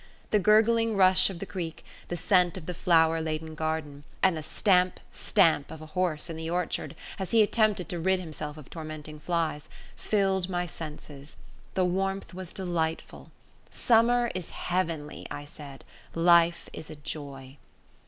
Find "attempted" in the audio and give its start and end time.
7.43-7.87